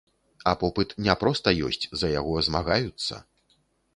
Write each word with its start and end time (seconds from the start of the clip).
А 0.51 0.53
попыт 0.61 0.95
не 1.07 1.15
проста 1.23 1.53
ёсць, 1.67 1.85
за 2.03 2.11
яго 2.13 2.33
змагаюцца. 2.47 3.21